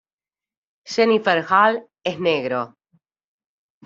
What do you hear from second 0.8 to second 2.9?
Jennifer Hale es Negro.